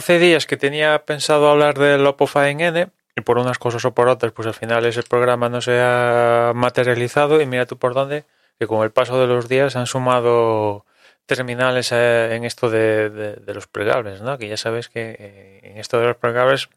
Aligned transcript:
hace 0.00 0.18
días 0.18 0.46
que 0.46 0.56
tenía 0.56 1.04
pensado 1.04 1.50
hablar 1.50 1.78
del 1.78 2.06
Oppo 2.06 2.26
N 2.42 2.90
y 3.14 3.20
por 3.20 3.36
unas 3.36 3.58
cosas 3.58 3.84
o 3.84 3.92
por 3.92 4.08
otras, 4.08 4.32
pues 4.32 4.48
al 4.48 4.54
final 4.54 4.86
ese 4.86 5.02
programa 5.02 5.50
no 5.50 5.60
se 5.60 5.78
ha 5.78 6.52
materializado 6.54 7.42
y 7.42 7.46
mira 7.46 7.66
tú 7.66 7.76
por 7.76 7.92
dónde, 7.92 8.24
que 8.58 8.66
con 8.66 8.82
el 8.82 8.92
paso 8.92 9.20
de 9.20 9.26
los 9.26 9.46
días 9.46 9.76
han 9.76 9.86
sumado 9.86 10.86
terminales 11.26 11.92
eh, 11.92 12.34
en 12.34 12.44
esto 12.44 12.70
de, 12.70 13.42
los 13.46 13.66
plegables, 13.66 14.22
¿no? 14.22 14.38
Que 14.38 14.48
ya 14.48 14.56
sabes 14.56 14.88
que 14.88 15.16
eh, 15.18 15.60
en 15.64 15.76
esto 15.76 16.00
de 16.00 16.06
los 16.06 16.16
plegables, 16.16 16.70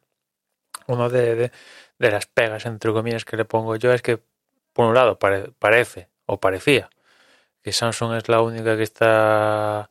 uno 0.88 1.10
de, 1.10 1.50
las 2.00 2.26
pegas, 2.26 2.66
entre 2.66 2.92
comillas, 2.92 3.24
que 3.24 3.38
le 3.38 3.46
pongo 3.46 3.78
yo 3.78 3.94
es 3.94 4.02
que, 4.02 4.20
por 4.74 4.88
un 4.88 4.96
lado, 4.96 5.18
parece 5.18 6.10
o 6.26 6.42
parecía 6.42 6.90
que 7.62 7.72
Samsung 7.72 8.16
es 8.16 8.28
la 8.28 8.42
única 8.42 8.76
que 8.76 8.84
está 8.84 9.88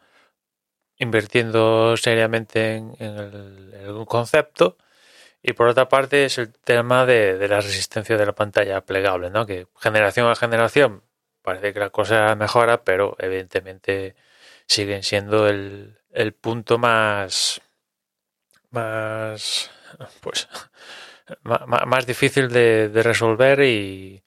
invirtiendo 1.02 1.96
seriamente 1.96 2.76
en, 2.76 2.96
el, 3.00 4.04
concepto 4.06 4.76
y 5.42 5.52
por 5.54 5.68
otra 5.68 5.88
parte 5.88 6.24
es 6.26 6.38
el 6.38 6.52
tema 6.52 7.06
de, 7.06 7.48
la 7.48 7.60
resistencia 7.60 8.16
de 8.16 8.26
la 8.26 8.34
pantalla 8.34 8.80
plegable, 8.82 9.30
¿no? 9.30 9.46
Que 9.46 9.66
generación 9.80 10.28
a 10.30 10.36
generación 10.36 11.02
parece 11.42 11.72
que 11.72 11.80
la 11.80 11.90
cosa 11.90 12.34
mejora, 12.36 12.84
pero 12.84 13.16
evidentemente 13.18 14.14
siguen 14.66 15.02
siendo 15.02 15.48
el, 15.48 15.98
el 16.12 16.32
punto 16.34 16.78
más 16.78 17.60
más 18.70 19.70
pues 20.20 20.48
más, 21.44 22.06
difícil 22.06 22.48
de, 22.48 22.90
resolver 23.02 23.60
y, 23.62 24.24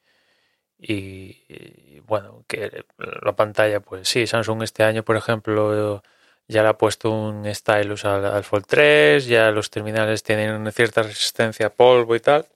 bueno 2.05 2.45
que 2.47 2.85
la 2.97 3.35
pantalla 3.35 3.79
pues 3.79 4.07
sí 4.07 4.27
Samsung 4.27 4.63
este 4.63 4.83
año 4.83 5.03
por 5.03 5.17
ejemplo 5.17 6.03
ya 6.47 6.63
le 6.63 6.69
ha 6.69 6.77
puesto 6.77 7.11
un 7.11 7.53
stylus 7.53 8.05
al, 8.05 8.25
al 8.25 8.43
Fold 8.43 8.65
3, 8.67 9.25
ya 9.25 9.51
los 9.51 9.69
terminales 9.69 10.23
tienen 10.23 10.53
una 10.53 10.71
cierta 10.71 11.03
resistencia 11.03 11.67
a 11.67 11.69
polvo 11.71 12.15
y 12.15 12.19
tal, 12.19 12.47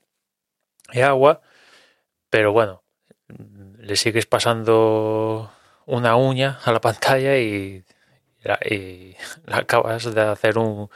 y 0.92 1.00
agua, 1.00 1.40
pero 2.30 2.52
bueno, 2.52 2.82
le 3.78 3.96
sigues 3.96 4.26
pasando 4.26 5.52
una 5.86 6.16
uña 6.16 6.60
a 6.64 6.72
la 6.72 6.80
pantalla 6.80 7.38
y, 7.38 7.84
y, 8.70 9.16
acabas 9.48 10.14
de 10.14 10.20
hacer 10.22 10.58
un, 10.58 10.90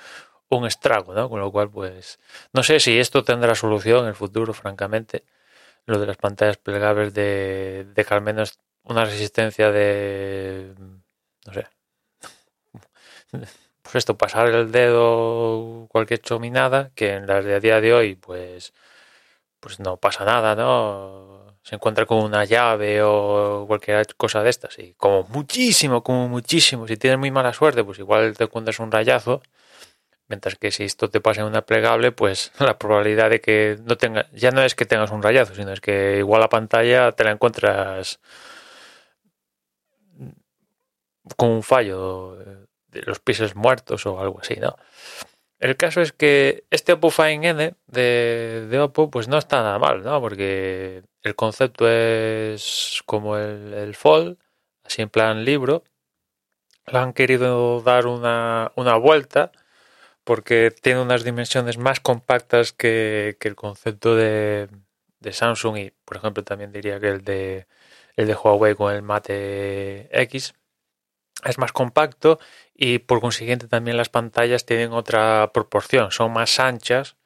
un 0.48 0.66
estrago, 0.66 1.14
¿no? 1.14 1.28
Con 1.28 1.40
lo 1.40 1.50
cual, 1.52 1.70
pues, 1.70 2.20
no 2.52 2.62
sé 2.62 2.80
si 2.80 2.98
esto 2.98 3.24
tendrá 3.24 3.54
solución 3.54 4.04
en 4.04 4.08
el 4.08 4.14
futuro, 4.14 4.52
francamente, 4.54 5.24
lo 5.86 5.98
de 5.98 6.06
las 6.06 6.16
pantallas 6.16 6.56
plegables 6.58 7.14
de, 7.14 7.86
de 7.94 8.04
que 8.04 8.14
al 8.14 8.22
menos 8.22 8.58
una 8.84 9.04
resistencia 9.04 9.70
de, 9.72 10.74
no 11.46 11.52
sé, 11.52 11.66
pues 13.82 13.96
esto, 13.96 14.16
pasar 14.18 14.48
el 14.48 14.72
dedo 14.72 15.86
cualquier 15.90 16.20
chominada, 16.20 16.90
que 16.94 17.14
en 17.14 17.26
las 17.26 17.44
de 17.44 17.54
a 17.54 17.60
día 17.60 17.80
de 17.80 17.92
hoy, 17.94 18.14
pues, 18.16 18.72
pues 19.60 19.80
no 19.80 19.96
pasa 19.98 20.24
nada, 20.24 20.54
¿no? 20.56 21.58
Se 21.62 21.76
encuentra 21.76 22.06
con 22.06 22.18
una 22.18 22.44
llave 22.44 23.02
o 23.02 23.64
cualquier 23.66 24.06
cosa 24.16 24.42
de 24.42 24.50
estas, 24.50 24.78
y 24.78 24.94
como 24.94 25.24
muchísimo, 25.24 26.02
como 26.02 26.28
muchísimo, 26.28 26.86
si 26.88 26.96
tienes 26.96 27.18
muy 27.18 27.30
mala 27.30 27.52
suerte, 27.52 27.84
pues 27.84 27.98
igual 27.98 28.36
te 28.36 28.44
encuentras 28.44 28.78
un 28.80 28.92
rayazo, 28.92 29.42
mientras 30.28 30.56
que 30.56 30.70
si 30.70 30.84
esto 30.84 31.10
te 31.10 31.20
pasa 31.20 31.42
en 31.42 31.48
una 31.48 31.62
plegable, 31.62 32.12
pues 32.12 32.52
la 32.60 32.78
probabilidad 32.78 33.30
de 33.30 33.40
que 33.40 33.78
no 33.84 33.96
tenga, 33.96 34.26
ya 34.32 34.50
no 34.50 34.62
es 34.62 34.74
que 34.74 34.86
tengas 34.86 35.10
un 35.10 35.22
rayazo, 35.22 35.54
sino 35.54 35.72
es 35.72 35.80
que 35.80 36.18
igual 36.18 36.40
la 36.40 36.48
pantalla 36.48 37.12
te 37.12 37.24
la 37.24 37.32
encuentras 37.32 38.20
con 41.36 41.50
un 41.50 41.62
fallo 41.62 42.36
los 43.06 43.20
pisos 43.20 43.54
muertos 43.56 44.06
o 44.06 44.20
algo 44.20 44.40
así, 44.40 44.56
¿no? 44.56 44.76
El 45.58 45.76
caso 45.76 46.00
es 46.02 46.12
que 46.12 46.64
este 46.70 46.92
Oppo 46.92 47.10
Find 47.10 47.44
N 47.44 47.74
de, 47.86 48.66
de, 48.68 48.80
Oppo 48.80 49.10
pues 49.10 49.28
no 49.28 49.38
está 49.38 49.62
nada 49.62 49.78
mal, 49.78 50.02
¿no? 50.02 50.20
Porque 50.20 51.02
el 51.22 51.34
concepto 51.36 51.88
es 51.88 53.02
como 53.06 53.38
el, 53.38 53.72
el 53.72 53.94
Fold, 53.94 54.36
así 54.84 55.02
en 55.02 55.08
plan 55.10 55.44
libro. 55.44 55.84
Le 56.86 56.98
han 56.98 57.14
querido 57.14 57.80
dar 57.80 58.06
una, 58.06 58.72
una 58.76 58.96
vuelta 58.96 59.52
porque 60.24 60.70
tiene 60.70 61.00
unas 61.00 61.24
dimensiones 61.24 61.78
más 61.78 62.00
compactas 62.00 62.72
que, 62.72 63.36
que 63.40 63.48
el 63.48 63.56
concepto 63.56 64.16
de, 64.16 64.68
de, 65.20 65.32
Samsung 65.32 65.78
y, 65.78 65.92
por 66.04 66.18
ejemplo, 66.18 66.44
también 66.44 66.72
diría 66.72 67.00
que 67.00 67.08
el 67.08 67.24
de, 67.24 67.66
el 68.16 68.26
de 68.26 68.34
Huawei 68.34 68.74
con 68.74 68.92
el 68.94 69.02
Mate 69.02 70.08
X 70.22 70.54
es 71.44 71.58
más 71.58 71.72
compacto 71.72 72.38
y 72.74 72.98
por 72.98 73.20
consiguiente 73.20 73.68
también 73.68 73.96
las 73.96 74.08
pantallas 74.08 74.66
tienen 74.66 74.92
otra 74.92 75.50
proporción, 75.52 76.10
son 76.10 76.32
más 76.32 76.58
anchas 76.60 77.16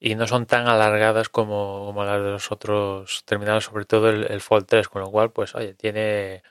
y 0.00 0.14
no 0.14 0.26
son 0.26 0.46
tan 0.46 0.68
alargadas 0.68 1.28
como, 1.28 1.92
las 2.04 2.22
de 2.22 2.30
los 2.30 2.52
otros 2.52 3.24
terminales, 3.24 3.64
sobre 3.64 3.84
todo 3.84 4.10
el, 4.10 4.40
Fold 4.40 4.66
3, 4.66 4.88
con 4.88 5.02
lo 5.02 5.10
cual, 5.10 5.32
pues, 5.32 5.54
oye, 5.54 5.74
tiene, 5.74 6.42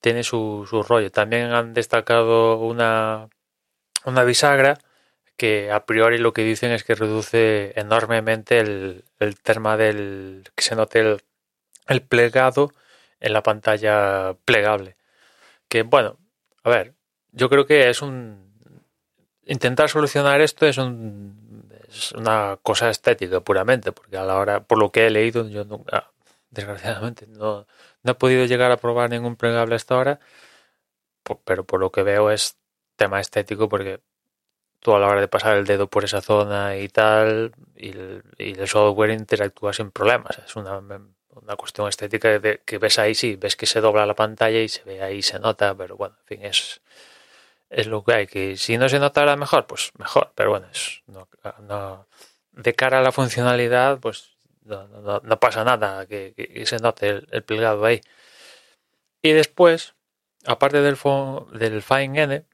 tiene 0.00 0.22
su, 0.24 0.66
su 0.68 0.82
rollo. 0.82 1.10
También 1.10 1.52
han 1.52 1.74
destacado 1.74 2.58
una, 2.58 3.28
una 4.04 4.24
bisagra 4.24 4.78
que 5.36 5.72
a 5.72 5.86
priori 5.86 6.18
lo 6.18 6.32
que 6.32 6.44
dicen 6.44 6.72
es 6.72 6.84
que 6.84 6.94
reduce 6.94 7.72
enormemente 7.76 8.60
el, 8.60 9.04
el 9.18 9.40
tema 9.40 9.76
del 9.76 10.44
que 10.54 10.62
se 10.62 10.76
note 10.76 11.00
el, 11.00 11.22
el 11.88 12.02
plegado 12.02 12.72
en 13.20 13.32
la 13.32 13.42
pantalla 13.42 14.34
plegable. 14.44 14.96
Que 15.68 15.82
bueno, 15.82 16.18
a 16.64 16.70
ver, 16.70 16.94
yo 17.32 17.48
creo 17.48 17.66
que 17.66 17.88
es 17.90 18.02
un 18.02 18.52
intentar 19.44 19.88
solucionar 19.88 20.40
esto 20.40 20.66
es 20.66 20.78
un 20.78 21.68
es 21.88 22.12
una 22.12 22.58
cosa 22.62 22.90
estética 22.90 23.40
puramente 23.40 23.92
porque 23.92 24.16
a 24.16 24.24
la 24.24 24.36
hora 24.38 24.64
por 24.64 24.78
lo 24.78 24.92
que 24.92 25.06
he 25.06 25.10
leído 25.10 25.48
yo 25.48 25.64
nunca 25.64 26.12
desgraciadamente 26.50 27.26
no, 27.26 27.66
no 28.02 28.12
he 28.12 28.14
podido 28.14 28.44
llegar 28.46 28.70
a 28.72 28.76
probar 28.76 29.10
ningún 29.10 29.36
plegable 29.36 29.74
hasta 29.74 29.94
ahora 29.94 30.20
pero 31.44 31.64
por 31.64 31.80
lo 31.80 31.90
que 31.92 32.02
veo 32.02 32.30
es 32.30 32.56
tema 32.96 33.20
estético 33.20 33.68
porque 33.68 34.00
tú 34.80 34.94
a 34.94 34.98
la 35.00 35.08
hora 35.08 35.20
de 35.20 35.28
pasar 35.28 35.56
el 35.56 35.66
dedo 35.66 35.88
por 35.88 36.04
esa 36.04 36.20
zona 36.20 36.76
y 36.76 36.88
tal 36.88 37.52
y 37.76 37.90
el, 37.90 38.24
y 38.38 38.58
el 38.58 38.68
software 38.68 39.10
interactúa 39.10 39.72
sin 39.72 39.90
problemas 39.90 40.38
es 40.38 40.56
una, 40.56 40.80
una 41.32 41.56
cuestión 41.56 41.88
estética 41.88 42.40
que 42.64 42.78
ves 42.78 42.98
ahí 42.98 43.14
sí 43.14 43.36
ves 43.36 43.56
que 43.56 43.66
se 43.66 43.80
dobla 43.80 44.06
la 44.06 44.14
pantalla 44.14 44.60
y 44.60 44.68
se 44.68 44.84
ve 44.84 45.02
ahí 45.02 45.22
se 45.22 45.38
nota 45.38 45.74
pero 45.74 45.96
bueno 45.96 46.16
en 46.20 46.26
fin 46.26 46.44
es 46.44 46.80
es 47.72 47.86
lo 47.86 48.04
que 48.04 48.14
hay. 48.14 48.26
Que 48.26 48.56
si 48.56 48.78
no 48.78 48.88
se 48.88 49.00
notara 49.00 49.36
mejor, 49.36 49.66
pues 49.66 49.92
mejor. 49.98 50.32
Pero 50.34 50.50
bueno, 50.50 50.68
no, 51.60 52.06
de 52.52 52.74
cara 52.74 52.98
a 52.98 53.02
la 53.02 53.12
funcionalidad, 53.12 53.98
pues 53.98 54.36
no, 54.64 55.40
pasa 55.40 55.64
nada 55.64 56.06
que, 56.06 56.62
se 56.66 56.76
note 56.76 57.22
el, 57.30 57.42
plegado 57.42 57.84
ahí. 57.84 58.00
Y 59.22 59.32
después, 59.32 59.94
aparte 60.46 60.82
del, 60.82 60.96
del 61.52 61.82
Fine 61.82 62.22
N, 62.22 62.46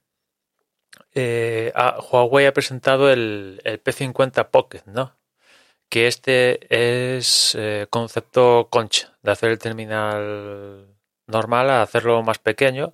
eh, 1.13 1.73
Huawei 2.11 2.45
ha 2.45 2.53
presentado 2.53 3.11
el, 3.11 3.61
el, 3.63 3.83
P50 3.83 4.49
Pocket, 4.49 4.83
¿no? 4.85 5.15
Que 5.89 6.07
este 6.07 6.59
es 6.69 7.55
eh, 7.57 7.87
concepto 7.89 8.67
concha, 8.69 9.17
de 9.23 9.31
hacer 9.31 9.49
el 9.51 9.59
terminal 9.59 10.87
normal 11.27 11.69
a 11.69 11.81
hacerlo 11.81 12.21
más 12.23 12.39
pequeño. 12.39 12.93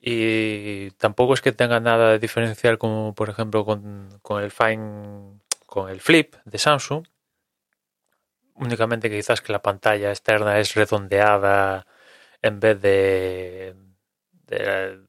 Y 0.00 0.90
tampoco 0.92 1.34
es 1.34 1.40
que 1.42 1.52
tenga 1.52 1.80
nada 1.80 2.10
de 2.10 2.18
diferencial 2.18 2.76
como 2.78 3.14
por 3.14 3.30
ejemplo 3.30 3.64
con, 3.64 4.20
el 4.42 4.50
Fine 4.50 5.40
con 5.66 5.90
el 5.90 6.00
Flip 6.00 6.34
de 6.44 6.58
Samsung. 6.58 7.06
Únicamente 8.54 9.08
que 9.08 9.16
quizás 9.16 9.40
que 9.40 9.52
la 9.52 9.62
pantalla 9.62 10.10
externa 10.10 10.58
es 10.58 10.74
redondeada 10.74 11.86
en 12.42 12.60
vez 12.60 12.80
de, 12.82 13.74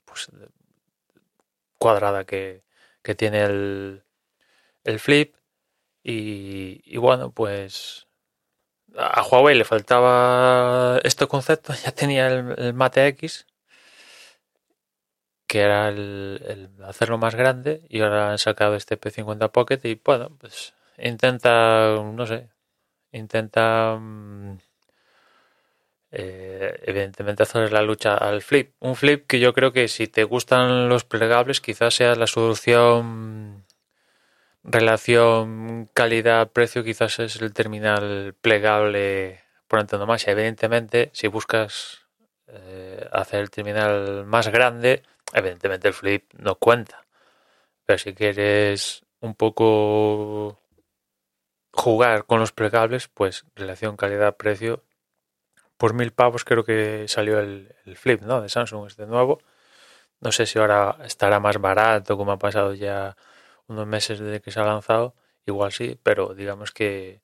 pues, 0.05 0.31
cuadrada 1.77 2.23
que, 2.25 2.63
tiene 3.17 3.43
el, 3.43 4.03
el 4.83 4.99
Flip 4.99 5.35
y, 6.03 6.97
bueno 6.97 7.31
pues 7.31 8.07
a 8.95 9.23
Huawei 9.23 9.57
le 9.57 9.65
faltaba 9.65 10.99
este 11.03 11.27
concepto 11.27 11.73
ya 11.83 11.91
tenía 11.91 12.27
el 12.27 12.73
Mate 12.73 13.07
X 13.07 13.47
que 15.53 15.61
era 15.61 15.89
el, 15.89 16.71
hacerlo 16.83 17.19
más 17.19 17.35
grande 17.35 17.85
y 17.87 18.01
ahora 18.01 18.31
han 18.31 18.39
sacado 18.39 18.75
este 18.75 18.99
P50 18.99 19.51
Pocket 19.51 19.79
y 19.83 20.01
bueno, 20.03 20.35
pues 20.39 20.73
intenta, 20.97 21.95
no 22.01 22.25
sé, 22.25 22.49
intenta 23.11 23.95
mm, 23.99 24.57
eh, 26.09 26.79
evidentemente 26.87 27.43
hacer 27.43 27.71
la 27.71 27.83
lucha 27.83 28.15
al 28.15 28.41
flip. 28.41 28.73
Un 28.79 28.95
flip 28.95 29.27
que 29.27 29.39
yo 29.39 29.53
creo 29.53 29.71
que 29.71 29.87
si 29.89 30.07
te 30.07 30.23
gustan 30.23 30.89
los 30.89 31.03
plegables 31.03 31.61
quizás 31.61 31.93
sea 31.93 32.15
la 32.15 32.25
solución 32.25 33.63
relación 34.63 35.89
calidad-precio 35.93 36.83
quizás 36.83 37.19
es 37.19 37.41
el 37.41 37.53
terminal 37.53 38.35
plegable 38.41 39.43
por 39.67 39.79
antonomasia. 39.79 40.31
Evidentemente, 40.31 41.09
si 41.13 41.27
buscas 41.27 42.07
eh, 42.47 43.07
hacer 43.11 43.41
el 43.41 43.49
terminal 43.49 44.25
más 44.25 44.47
grande, 44.49 45.03
Evidentemente 45.33 45.87
el 45.87 45.93
flip 45.93 46.31
no 46.37 46.55
cuenta. 46.55 47.05
Pero 47.85 47.97
si 47.97 48.13
quieres 48.13 49.03
un 49.19 49.35
poco 49.35 50.59
jugar 51.71 52.25
con 52.25 52.39
los 52.39 52.51
plegables, 52.51 53.07
pues 53.07 53.45
relación 53.55 53.97
calidad-precio, 53.97 54.83
por 55.77 55.93
mil 55.93 56.11
pavos 56.13 56.45
creo 56.45 56.63
que 56.63 57.07
salió 57.07 57.39
el, 57.39 57.75
Flip, 57.95 58.21
¿no? 58.21 58.41
De 58.41 58.49
Samsung, 58.49 58.87
este 58.87 59.05
nuevo. 59.07 59.39
No 60.21 60.31
sé 60.31 60.45
si 60.45 60.59
ahora 60.59 60.97
estará 61.03 61.39
más 61.39 61.59
barato, 61.59 62.15
como 62.17 62.31
ha 62.31 62.39
pasado 62.39 62.73
ya 62.73 63.17
unos 63.67 63.87
meses 63.87 64.19
desde 64.19 64.41
que 64.41 64.51
se 64.51 64.59
ha 64.59 64.65
lanzado. 64.65 65.15
Igual 65.45 65.71
sí, 65.71 65.99
pero 66.03 66.33
digamos 66.33 66.71
que 66.71 67.21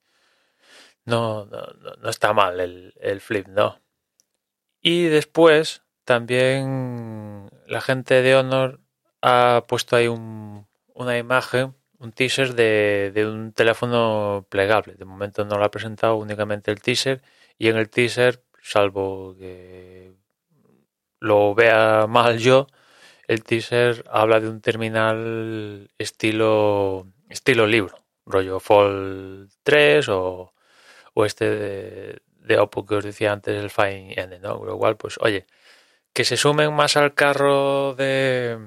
no, 1.06 1.45
no, 1.45 2.09
está 2.09 2.33
mal 2.33 2.59
el, 2.59 2.94
el 3.00 3.21
Flip, 3.21 3.47
¿no? 3.47 3.80
Y 4.81 5.06
después 5.06 5.83
también 6.06 7.50
la 7.68 7.81
gente 7.81 8.21
de 8.21 8.36
Honor 8.36 8.80
ha 9.21 9.65
puesto 9.68 9.95
ahí 9.95 10.07
un, 10.07 10.68
una 10.94 11.18
imagen, 11.18 11.75
un 12.00 12.12
teaser 12.12 12.56
de, 12.56 13.12
de, 13.13 13.25
un 13.27 13.53
teléfono 13.53 14.45
plegable. 14.50 14.95
De 14.95 15.06
momento 15.06 15.45
no 15.45 15.57
lo 15.57 15.65
ha 15.65 15.71
presentado 15.71 16.15
únicamente 16.15 16.71
el 16.71 16.81
teaser 16.81 17.21
y 17.57 17.69
en 17.69 17.77
el 17.77 17.89
teaser, 17.89 18.44
salvo 18.62 19.35
que 19.38 20.13
lo 21.19 21.53
vea 21.56 22.07
mal 22.07 22.38
yo, 22.39 22.68
el 23.29 23.43
teaser 23.43 24.03
habla 24.09 24.39
de 24.39 24.49
un 24.49 24.59
terminal 24.59 25.91
estilo 25.99 27.07
estilo 27.29 27.67
libro, 27.67 27.95
rollo 28.25 28.59
Fold 28.59 29.51
3 29.61 30.09
o, 30.09 30.53
o 31.13 31.25
este 31.25 31.45
de, 31.45 32.57
Oppo 32.59 32.87
que 32.87 32.95
os 32.95 33.03
decía 33.03 33.31
antes, 33.31 33.55
el 33.55 33.69
Fine 33.69 34.15
N, 34.17 34.39
¿no? 34.39 34.65
Lo 34.65 34.77
cual, 34.79 34.97
pues, 34.97 35.19
oye, 35.21 35.45
que 36.13 36.25
se 36.25 36.37
sumen 36.37 36.73
más 36.73 36.97
al 36.97 37.13
carro 37.13 37.93
de, 37.95 38.57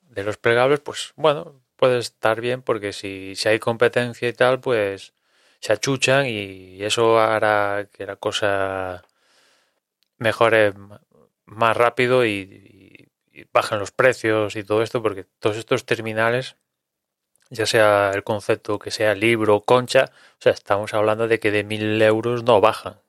de 0.00 0.24
los 0.24 0.38
plegables, 0.38 0.80
pues, 0.80 1.12
bueno, 1.16 1.60
puede 1.76 1.98
estar 1.98 2.40
bien 2.40 2.62
porque 2.62 2.94
si, 2.94 3.36
si 3.36 3.48
hay 3.50 3.58
competencia 3.58 4.28
y 4.28 4.32
tal, 4.32 4.60
pues 4.60 5.12
se 5.60 5.74
achuchan 5.74 6.26
y 6.26 6.82
eso 6.82 7.20
hará 7.20 7.88
que 7.92 8.06
la 8.06 8.16
cosa 8.16 9.04
mejore 10.18 10.72
más 11.44 11.76
rápido 11.76 12.24
y, 12.24 12.77
y 13.38 13.48
bajen 13.52 13.78
los 13.78 13.92
precios 13.92 14.56
y 14.56 14.64
todo 14.64 14.82
esto, 14.82 15.02
porque 15.02 15.24
todos 15.38 15.56
estos 15.56 15.84
terminales 15.86 16.56
ya 17.50 17.66
sea 17.66 18.12
el 18.14 18.24
concepto 18.24 18.78
que 18.78 18.90
sea 18.90 19.14
libro 19.14 19.56
o 19.56 19.64
concha, 19.64 20.10
o 20.12 20.42
sea, 20.42 20.52
estamos 20.52 20.94
hablando 20.94 21.28
de 21.28 21.38
que 21.40 21.50
de 21.50 21.64
mil 21.64 22.00
euros 22.02 22.42
no 22.44 22.60
bajan. 22.60 23.00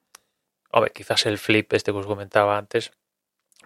Hombre, 0.72 0.92
quizás 0.94 1.26
el 1.26 1.38
flip 1.40 1.74
este 1.74 1.92
que 1.92 1.98
os 1.98 2.06
comentaba 2.08 2.58
antes, 2.58 2.92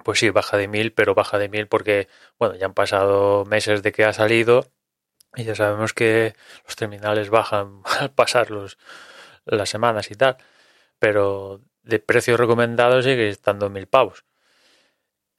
pues 0.03 0.19
sí, 0.19 0.29
baja 0.29 0.57
de 0.57 0.67
mil, 0.67 0.93
pero 0.93 1.15
baja 1.15 1.37
de 1.39 1.49
mil 1.49 1.67
porque, 1.67 2.07
bueno, 2.39 2.55
ya 2.55 2.65
han 2.67 2.73
pasado 2.73 3.45
meses 3.45 3.83
de 3.83 3.91
que 3.91 4.05
ha 4.05 4.13
salido 4.13 4.65
y 5.35 5.43
ya 5.45 5.55
sabemos 5.55 5.93
que 5.93 6.35
los 6.65 6.75
terminales 6.75 7.29
bajan 7.29 7.81
al 7.99 8.11
pasar 8.11 8.51
los, 8.51 8.77
las 9.45 9.69
semanas 9.69 10.11
y 10.11 10.15
tal, 10.15 10.37
pero 10.99 11.61
de 11.83 11.99
precio 11.99 12.37
recomendado 12.37 13.01
sigue 13.01 13.29
estando 13.29 13.69
mil 13.69 13.87
pavos. 13.87 14.25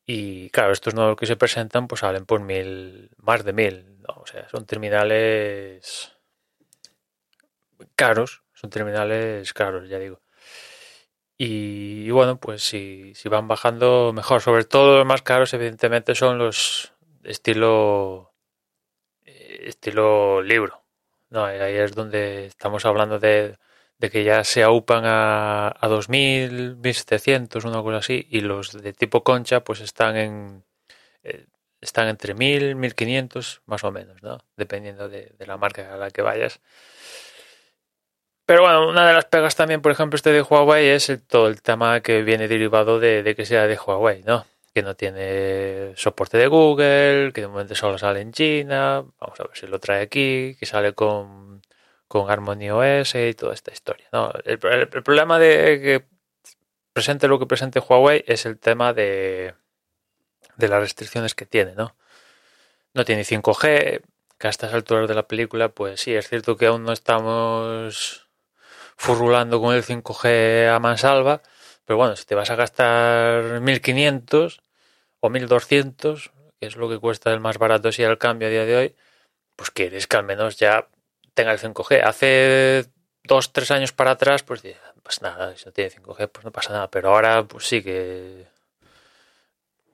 Y 0.07 0.51
claro, 0.51 0.73
estos 0.73 0.95
nuevos 0.95 1.17
que 1.17 1.27
se 1.27 1.37
presentan 1.37 1.89
pues 1.89 2.01
salen 2.01 2.27
por 2.27 2.41
mil, 2.41 3.11
más 3.19 3.45
de 3.45 3.53
mil, 3.53 4.03
o 4.07 4.27
sea, 4.27 4.49
son 4.51 4.67
terminales 4.67 6.13
caros, 7.97 8.43
son 8.53 8.71
terminales 8.71 9.53
caros, 9.55 9.89
ya 9.89 9.99
digo. 9.99 10.21
Y, 11.37 12.11
bueno, 12.11 12.39
pues 12.39 12.63
si, 12.63 13.15
si, 13.15 13.29
van 13.29 13.49
bajando 13.49 14.13
mejor, 14.15 14.41
sobre 14.41 14.65
todo 14.65 14.99
los 14.99 15.07
más 15.07 15.23
caros 15.23 15.53
evidentemente 15.53 16.15
son 16.15 16.39
los 16.39 16.93
estilo 17.25 18.33
eh, 19.25 19.65
estilo 19.67 20.43
libro. 20.43 20.85
No, 21.31 21.45
ahí 21.45 21.77
es 21.77 21.93
donde 21.95 22.47
estamos 22.47 22.85
hablando 22.87 23.19
de, 23.19 23.59
de 23.99 24.11
que 24.11 24.25
ya 24.25 24.45
se 24.45 24.63
aupan 24.63 25.05
a, 25.07 25.75
a 25.81 25.89
2000, 25.89 26.77
1700, 26.77 27.65
una 27.65 27.83
cosa 27.83 27.99
así, 27.99 28.27
y 28.31 28.41
los 28.41 28.73
de 28.73 28.93
tipo 28.93 29.23
concha 29.25 29.65
pues 29.65 29.81
están 29.81 30.17
en 30.17 30.65
eh, 31.23 31.47
están 31.85 32.09
entre 32.09 32.35
1000, 32.35 32.77
1500 32.77 33.63
más 33.67 33.85
o 33.85 33.93
menos, 33.93 34.23
¿no? 34.23 34.39
Dependiendo 34.57 35.09
de, 35.09 35.33
la 35.47 35.57
marca 35.57 35.95
a 35.95 35.97
la 35.97 36.11
que 36.11 36.23
vayas. 36.23 36.61
Pero 38.47 38.63
bueno, 38.63 38.89
una 38.89 39.07
de 39.07 39.15
las 39.15 39.27
pegas 39.27 39.55
también, 39.57 39.81
por 39.81 39.93
ejemplo, 39.93 40.17
este 40.17 40.33
de 40.33 40.43
Huawei 40.43 40.89
es 40.89 41.13
todo 41.29 41.49
el 41.49 41.63
tema 41.63 42.01
que 42.01 42.23
viene 42.23 42.49
derivado 42.49 43.01
de, 43.01 43.35
que 43.37 43.47
sea 43.47 43.67
de 43.67 43.79
Huawei, 43.79 44.23
¿no? 44.23 44.47
Que 44.75 44.83
no 44.83 44.97
tiene 44.97 45.93
soporte 45.97 46.37
de 46.37 46.47
Google, 46.49 47.33
que 47.33 47.43
de 47.43 47.49
momento 47.49 47.75
solo 47.75 47.97
sale 47.97 48.21
en 48.21 48.33
China. 48.33 49.05
Vamos 49.21 49.41
a 49.41 49.45
ver 49.45 49.57
si 49.57 49.67
lo 49.67 49.79
trae 49.79 50.03
aquí, 50.03 50.57
que 50.59 50.67
sale 50.67 50.93
con, 50.95 51.63
con 52.09 52.31
Harmony 52.31 52.71
OS 52.71 53.15
y 53.15 53.35
toda 53.35 53.55
esta 53.55 53.73
historia, 53.73 54.09
¿no? 54.13 54.33
el 54.45 54.59
problema 54.59 55.39
de 55.39 55.81
que 55.83 56.15
presente 56.93 57.29
lo 57.29 57.39
que 57.39 57.47
presente 57.47 57.81
Huawei 57.81 58.25
es 58.27 58.47
el 58.47 58.59
tema 58.59 58.93
de, 58.93 59.55
de 60.57 60.69
las 60.69 60.81
restricciones 60.81 61.35
que 61.35 61.45
tiene, 61.45 61.75
¿no? 61.75 61.97
No 62.95 63.05
tiene 63.05 63.25
5G, 63.25 64.03
que 64.39 64.47
a 64.47 64.51
estas 64.51 64.73
alturas 64.73 65.09
de 65.09 65.15
la 65.15 65.27
película, 65.27 65.71
pues 65.71 66.01
sí, 66.01 66.15
es 66.15 66.29
cierto 66.29 66.57
que 66.57 66.67
aún 66.67 66.85
no 66.85 66.93
estamos 66.93 68.29
furrulando 68.97 69.61
con 69.61 69.75
el 69.75 69.83
5G 69.83 70.69
a 70.69 70.79
mansalva, 70.79 71.43
pero 71.85 71.97
bueno, 71.97 72.17
si 72.17 72.25
te 72.25 72.37
vas 72.37 72.51
a 72.51 72.57
gastar 72.57 73.61
1500 73.61 74.61
o 75.21 75.31
1200, 75.31 76.33
que 76.61 76.67
es 76.67 76.77
lo 76.77 76.89
que 76.89 76.99
cuesta 76.99 77.33
el 77.33 77.41
más 77.41 77.59
barato 77.59 77.91
si 77.91 78.05
al 78.05 78.19
cambio 78.19 78.49
a 78.49 78.51
día 78.53 78.65
de 78.65 78.77
hoy, 78.77 78.97
pues 79.57 79.71
quieres 79.71 80.07
que 80.07 80.17
al 80.17 80.25
menos 80.25 80.57
ya 80.57 80.89
tenga 81.35 81.53
el 81.53 81.59
5G. 81.59 82.03
Hace 82.05 82.87
dos, 83.25 83.53
tres 83.53 83.71
años 83.71 83.93
para 83.93 84.13
atrás, 84.13 84.43
pues, 84.43 84.63
pues 85.03 85.23
nada, 85.23 85.57
si 85.57 85.67
no 85.67 85.73
tiene 85.73 85.91
5G, 85.91 86.29
pues 86.29 86.45
no 86.45 86.53
pasa 86.53 86.73
nada, 86.73 86.91
pero 86.91 87.11
ahora 87.11 87.45
pues 87.45 87.67
sí 87.67 87.83
que 87.83 88.47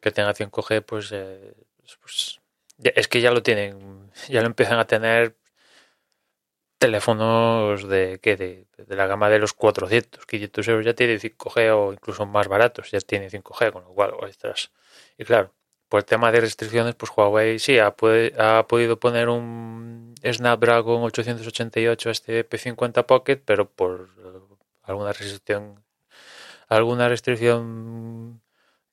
que 0.00 0.10
tenga 0.10 0.34
5G, 0.34 0.82
pues, 0.82 1.12
eh, 1.12 1.54
pues 2.00 2.40
es 2.78 3.08
que 3.08 3.20
ya 3.20 3.30
lo 3.30 3.42
tienen, 3.42 4.10
ya 4.28 4.40
lo 4.40 4.46
empiezan 4.46 4.78
a 4.78 4.86
tener 4.86 5.36
teléfonos 6.78 7.86
de 7.88 8.18
que 8.22 8.36
de, 8.36 8.66
la 8.96 9.06
gama 9.06 9.28
de 9.28 9.38
los 9.38 9.52
400, 9.52 10.24
500 10.26 10.68
euros 10.68 10.86
ya 10.86 10.94
tiene 10.94 11.18
5G 11.20 11.70
o 11.76 11.92
incluso 11.92 12.26
más 12.26 12.48
baratos, 12.48 12.90
ya 12.90 13.00
tiene 13.00 13.30
5G, 13.30 13.72
con 13.72 13.84
lo 13.84 13.90
cual, 13.92 14.14
ostras. 14.18 14.72
Y 15.18 15.24
claro, 15.24 15.52
por 15.90 16.04
tema 16.04 16.32
de 16.32 16.40
restricciones, 16.40 16.94
pues 16.94 17.12
Huawei 17.14 17.58
sí 17.58 17.78
ha, 17.78 17.88
ha 17.88 18.66
podido 18.66 18.98
poner 18.98 19.28
un 19.28 20.14
Snapdragon 20.24 21.02
888 21.02 22.08
a 22.08 22.12
este 22.12 22.48
P50 22.48 23.04
Pocket, 23.04 23.42
pero 23.44 23.68
por 23.68 24.08
alguna 24.84 25.12
restricción 25.12 25.82
alguna 26.70 27.08
restricción 27.08 28.40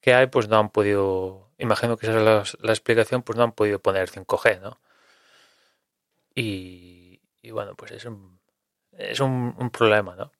que 0.01 0.13
hay, 0.13 0.27
pues 0.27 0.49
no 0.49 0.57
han 0.57 0.69
podido, 0.69 1.51
imagino 1.57 1.95
que 1.97 2.07
esa 2.07 2.17
es 2.41 2.55
la, 2.61 2.71
explicación, 2.71 3.23
pues 3.23 3.37
no 3.37 3.43
han 3.43 3.51
podido 3.53 3.79
poner 3.79 4.09
5G, 4.09 4.59
¿no? 4.61 4.79
Y, 6.35 7.21
bueno, 7.51 7.75
pues 7.75 7.91
es 7.91 8.05
un, 8.05 8.39
es 8.91 9.19
un, 9.19 9.69
problema, 9.71 10.15
¿no? 10.15 10.31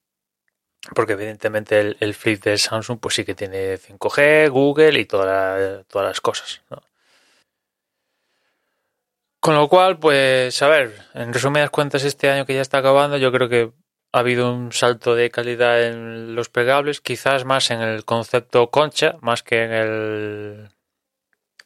Porque 0.96 1.14
evidentemente 1.14 1.80
el, 1.80 1.98
el, 2.00 2.14
Flip 2.14 2.44
de 2.44 2.58
Samsung 2.58 3.00
pues 3.00 3.16
sí 3.16 3.26
que 3.26 3.36
tiene 3.36 3.78
5G, 3.78 4.50
Google 4.50 5.00
y 5.00 5.06
todas 5.06 5.84
las 5.94 6.22
cosas, 6.22 6.62
¿no? 6.70 6.82
Con 9.40 9.56
lo 9.56 9.70
cual, 9.70 9.98
pues, 9.98 10.62
a 10.62 10.68
ver, 10.68 10.94
en 11.14 11.34
resumidas 11.34 11.70
cuentas, 11.70 12.04
este 12.04 12.30
año 12.30 12.46
que 12.46 12.54
ya 12.54 12.62
está 12.62 12.80
acabando, 12.80 13.18
yo 13.18 13.32
creo 13.32 13.48
que 13.48 13.72
ha 14.12 14.20
habido 14.20 14.52
un 14.52 14.74
salto 14.74 15.16
de 15.16 15.30
calidad 15.30 15.84
en 15.84 16.36
los 16.36 16.50
plegables, 16.50 17.02
quizás 17.02 17.46
más 17.46 17.72
en 17.72 17.82
el 17.82 18.04
concepto 18.04 18.70
concha, 18.72 19.16
más 19.22 19.44
que 19.44 19.64
en 19.64 19.72
el 19.72 20.70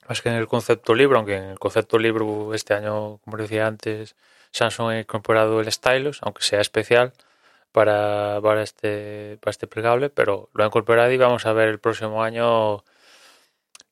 más 0.08 0.22
que 0.22 0.30
en 0.30 0.36
el 0.36 0.48
concepto 0.48 0.94
libro, 0.94 1.18
aunque 1.18 1.38
en 1.38 1.44
el 1.46 1.60
concepto 1.60 1.98
libro 1.98 2.54
este 2.54 2.74
año, 2.74 3.20
como 3.20 3.38
decía 3.38 3.66
antes, 3.68 4.16
Samsung 4.52 4.90
ha 4.90 5.00
incorporado 5.00 5.62
el 5.62 5.72
stylus, 5.72 6.20
aunque 6.22 6.44
sea 6.44 6.62
especial 6.62 7.14
para, 7.72 8.40
para 8.42 8.64
este 8.64 9.38
para 9.42 9.52
este 9.52 9.68
plegable, 9.68 10.10
pero 10.10 10.50
lo 10.54 10.64
ha 10.64 10.68
incorporado 10.68 11.12
y 11.12 11.18
vamos 11.18 11.46
a 11.46 11.54
ver 11.54 11.70
el 11.70 11.80
próximo 11.80 12.24
año 12.24 12.84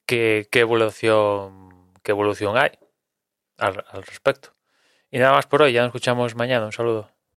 qué, 0.06 0.48
qué 0.52 0.60
evolución 0.62 1.70
qué 2.04 2.12
evolución 2.12 2.58
hay 2.58 2.72
al, 3.58 3.86
al 3.92 4.04
respecto. 4.04 4.54
Y 5.12 5.20
nada 5.20 5.34
más 5.34 5.48
por 5.48 5.62
hoy, 5.64 5.74
ya 5.74 5.82
nos 5.82 5.90
escuchamos 5.90 6.36
mañana. 6.36 6.66
Un 6.66 6.72
saludo. 6.74 7.10